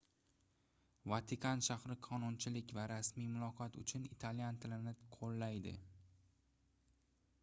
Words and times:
vatikan 1.11 1.59
shahri 1.67 1.97
qonunchilik 2.07 2.73
va 2.77 2.85
rasmiy 2.93 3.29
muloqot 3.35 3.77
uchun 3.81 4.07
italyan 4.15 4.57
tilini 4.63 4.95
qoʻllaydi 5.17 5.75